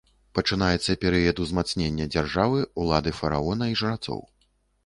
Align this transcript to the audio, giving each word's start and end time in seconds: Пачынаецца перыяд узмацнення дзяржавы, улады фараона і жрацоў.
Пачынаецца 0.37 0.95
перыяд 1.03 1.41
узмацнення 1.45 2.07
дзяржавы, 2.13 2.65
улады 2.85 3.15
фараона 3.19 3.73
і 3.75 3.81
жрацоў. 3.83 4.19